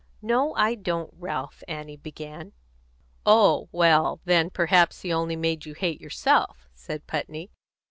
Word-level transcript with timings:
"No, 0.23 0.55
I 0.55 0.73
don't, 0.73 1.13
Ralph," 1.15 1.61
Annie 1.67 1.95
began. 1.97 2.53
"Oh, 3.23 3.69
well, 3.71 4.19
then, 4.25 4.49
perhaps 4.49 5.01
he 5.01 5.13
only 5.13 5.35
made 5.35 5.67
you 5.67 5.75
hate 5.75 6.01
yourself," 6.01 6.67
said 6.73 7.05
Putney. 7.05 7.51